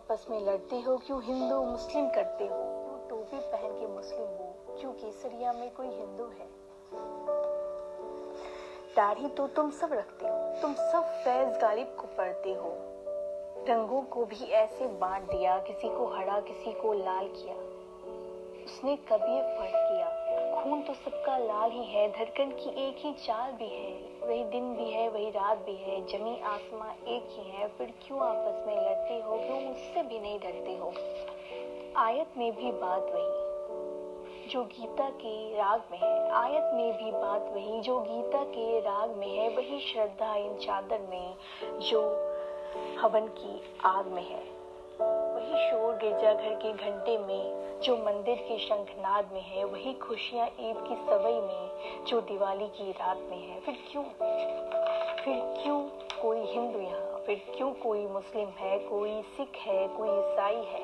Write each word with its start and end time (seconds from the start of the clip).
आपस 0.00 0.26
में 0.30 0.40
लड़ते 0.40 0.80
हो? 0.80 0.96
क्यों 0.96 1.22
हिंदू 1.22 1.64
मुस्लिम 1.64 2.10
करते 2.10 2.44
हो? 2.44 2.56
क्यों 2.56 3.08
टोपी 3.08 3.38
पहन 3.38 3.80
के 3.80 3.86
मुस्लिम 3.86 4.20
हो? 4.20 4.54
क्यों 4.80 4.92
केसरिया 4.92 5.52
में 5.52 5.74
कोई 5.74 5.86
हिंदू 5.86 6.24
है? 6.24 6.48
दाढ़ी 8.96 9.28
तो 9.28 9.46
तुम 9.46 9.70
सब 9.70 9.92
रखते 9.92 10.26
हो। 10.26 10.62
तुम 10.62 10.74
सब 10.74 11.02
फैज 11.24 11.58
गालिब 11.58 11.96
को 12.00 12.02
पढ़ते 12.02 12.54
हो। 12.54 12.72
रंगों 13.68 14.02
को 14.02 14.24
भी 14.24 14.50
ऐसे 14.50 14.86
बांट 14.86 15.22
दिया, 15.22 15.58
किसी 15.58 15.88
को 15.88 16.06
हरा, 16.06 16.40
किसी 16.40 16.72
को 16.72 16.92
लाल 16.92 17.28
किया। 17.28 17.54
उसने 18.64 18.96
कभी 18.96 19.36
ये 19.36 19.42
फ़र्क 19.42 19.72
किया। 19.74 20.20
खून 20.62 20.82
तो 20.82 20.94
सबका 20.94 21.38
लाल 21.38 21.70
ही 21.70 21.84
है। 21.84 22.12
धड़कन 22.12 22.50
की 22.50 22.88
एक 22.88 22.96
ही 22.98 23.12
चाल 23.12 23.52
भी 23.52 23.68
है। 23.68 23.92
वही 24.28 24.44
दिन 24.44 24.76
भी 24.76 24.90
है, 24.90 25.08
वही 25.08 25.30
रात 25.30 25.58
भी 25.58 25.76
है। 25.76 26.06
जमी 26.06 26.40
आसमां 26.40 26.90
एक 26.90 27.26
ही 27.30 27.50
है। 27.50 27.68
फिर 27.68 27.94
क्यों 28.06 28.20
आपस 28.20 28.64
में 28.66 28.76
लड़ते 28.76 28.99
मुझसे 29.70 30.02
भी 30.02 30.20
नहीं 30.20 30.38
डरते 30.38 30.76
हो। 30.76 30.92
आयत 31.96 32.26
में 32.36 32.56
भी 32.56 32.72
बात 32.72 33.02
वही, 33.02 33.50
जो 34.48 34.64
गीता 34.64 35.10
के 35.10 35.54
राग 35.54 35.82
में 35.90 35.98
है। 35.98 36.30
आयत 36.30 36.74
में 36.74 37.04
भी 37.04 37.12
बात 37.12 37.50
वही, 37.54 37.80
जो 37.80 38.00
गीता 38.00 38.44
के 38.44 38.80
राग 38.80 39.10
में 39.10 39.36
है, 39.36 39.48
वही 39.48 39.80
श्रद्धा 39.80 40.34
इन 40.34 40.54
चादर 40.56 41.00
में, 41.10 41.34
जो 41.80 42.00
हवन 43.00 43.26
की 43.26 43.62
आग 43.84 44.06
में 44.06 44.22
है। 44.22 44.42
वही 45.34 45.70
शोर 45.70 45.94
गिरजाघर 45.94 46.54
के 46.54 46.72
घंटे 46.72 47.18
में, 47.18 47.80
जो 47.80 47.96
मंदिर 47.96 48.36
के 48.36 48.58
शंखनाद 48.58 49.30
में 49.32 49.42
है। 49.42 49.64
वही 49.64 49.94
खुशियाँ 49.94 50.46
ईद 50.46 50.76
की 50.88 50.94
सवई 50.94 51.40
में, 51.40 51.70
जो 52.04 52.20
दिवाली 52.20 52.66
की 52.66 52.92
रात 52.92 53.18
में 53.18 53.48
है। 53.48 53.60
फिर 53.60 53.78
क्यों? 53.92 54.04
फिर 55.24 55.62
क्यों 55.62 55.80
कोई 56.22 56.40
हिंदू 56.40 56.78
यहाँ 56.78 57.09
फिर 57.26 57.42
क्यों 57.56 57.72
कोई 57.72 58.06
मुस्लिम 58.06 58.48
है, 58.48 58.78
कोई 58.78 59.22
सिख 59.22 59.56
है, 59.56 59.88
कोई 59.88 60.08
ईसाई 60.08 60.54
है? 60.54 60.82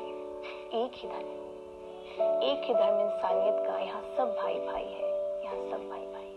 एक 0.85 0.93
ही 0.95 1.09
धर्म। 1.09 2.43
एक 2.43 2.65
ही 2.65 2.75
धर्म 2.75 3.01
इंसानियत 3.01 3.67
का 3.67 3.79
यहाँ 3.79 4.03
सब 4.17 4.37
भाई 4.43 4.55
भाई 4.55 4.85
है, 4.85 5.45
यहाँ 5.45 5.57
सब 5.57 5.89
भाई 5.89 6.07
भाई 6.07 6.36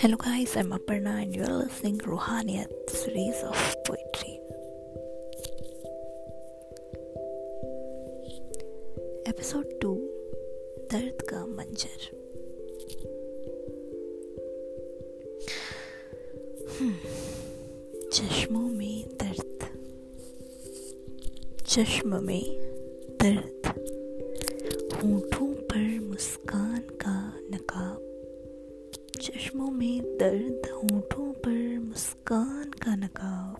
Hello 0.00 0.16
guys, 0.16 0.56
I'm 0.56 0.70
Aparna 0.70 1.22
and 1.22 1.36
you're 1.36 1.46
listening 1.46 1.98
Ruhaniyat 1.98 2.88
series 2.88 3.42
of 3.44 3.58
poetry. 3.84 4.32
Episode 9.28 9.66
two 9.82 9.92
दर्द 10.92 11.22
का 11.30 11.44
मंजर 11.46 12.00
चश्मों 18.12 18.68
में 18.68 19.16
दर्द 19.22 19.66
चश्म 21.66 22.22
में 22.24 22.46
दर्द 23.22 23.66
होठों 24.94 25.52
पर 25.70 25.98
मुस्कान 26.08 26.80
का 27.02 27.18
नकाब 27.52 28.09
चश्मों 29.20 29.70
में 29.70 30.16
दर्द 30.18 30.66
होठों 30.70 31.32
पर 31.44 31.78
मुस्कान 31.78 32.70
का 32.82 32.94
नकाब। 32.96 33.56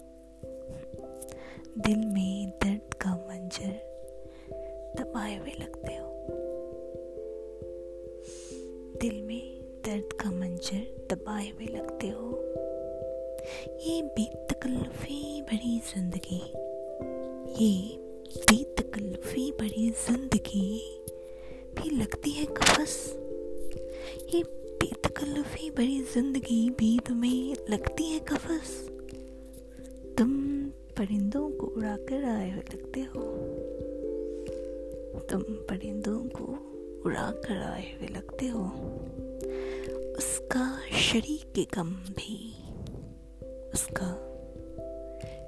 दिल 1.79 1.99
में 2.07 2.51
दर्द 2.63 2.95
का 2.95 3.11
मंजर 3.11 3.73
दबाए 4.99 5.37
हुए 5.39 5.53
लगते 5.61 5.95
हो। 5.95 6.09
दिल 9.01 9.21
में 9.23 9.43
दर्द 9.87 10.13
का 10.13 10.31
मंजर 10.31 11.07
दबाए 11.11 11.49
हुए 11.51 11.67
लगते 11.67 12.09
हो। 12.09 12.31
ये 13.81 14.01
बेतकल्फी 14.17 15.43
भरी 15.43 15.79
ज़िंदगी, 15.87 16.43
ये 17.61 17.97
बेतकल्फी 18.51 19.51
भरी 19.61 19.91
ज़िंदगी 20.07 20.71
भी 21.75 21.91
लगती 21.91 22.31
है 22.31 22.47
कफस 22.47 22.97
ये 24.35 24.43
बेतकल्फी 24.81 25.71
भरी 25.71 26.01
ज़िंदगी 26.15 26.71
भी 26.71 26.99
तुम्हें 26.99 27.55
लगती 27.71 28.05
है 28.05 28.19
कफस। 28.21 28.71
तुम 30.19 30.33
परिंदों 30.99 31.51
को 31.51 31.67
उड़ाकर 31.67 32.25
आए 32.25 32.51
हुए 32.51 32.63
लगते 32.75 33.01
हो। 33.01 33.23
तुम 35.31 35.43
परिंदों 35.69 36.19
को 36.37 36.45
उड़ा 37.07 37.31
कर 37.31 37.63
आए 37.63 37.93
हुए 37.93 38.09
लगते 38.09 38.47
हो। 38.47 38.65
उसका 40.19 40.65
शरीक 41.01 41.53
के 41.55 41.65
गम 41.75 41.91
भी, 42.19 42.37
उसका 43.75 44.11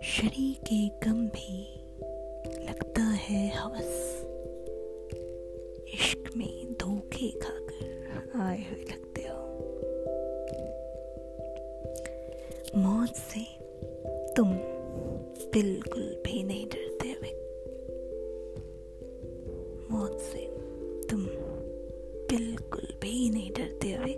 शरीक 0.02 0.60
के 0.62 0.88
गम 1.06 1.26
भी 1.28 1.54
लगता 2.68 3.02
है 3.02 3.48
हवस। 3.56 3.92
इश्क 5.94 6.30
में 6.36 6.72
धोखे 6.72 7.30
खाकर 7.30 8.40
आए 8.40 8.64
हुए 8.70 8.82
लगते 8.82 9.01
मौत 12.76 13.16
से 13.16 13.40
तुम 14.36 14.52
बिल्कुल 15.52 16.02
भी 16.02 16.42
नहीं 16.42 16.66
डरते 16.66 17.08
हुए 17.08 17.30
मौत 19.90 20.20
से 20.20 20.46
तुम 21.10 21.24
बिल्कुल 22.30 22.94
भी 23.02 23.30
नहीं 23.30 23.52
डरते 23.52 23.92
हुए 23.92 24.12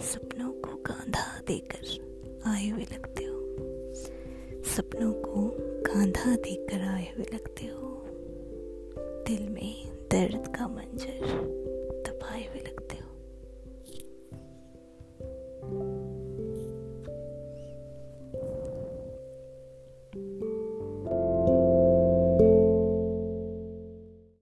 सपनों 0.00 0.52
को 0.52 0.76
कांधा 0.76 1.42
देकर 1.48 1.84
आए 2.46 2.68
हुए 2.68 2.82
लगते 2.82 3.24
हो। 3.24 3.40
सपनों 4.62 5.12
को 5.12 5.50
कांधा 5.82 6.36
देकर 6.36 6.80
आए 6.80 7.06
हुए 7.16 7.26
लगते 7.34 7.66
हो। 7.66 8.06
दिल 8.98 9.48
में 9.48 9.88
दर्द 10.10 10.56
का 10.56 10.68
मंजर 10.68 11.49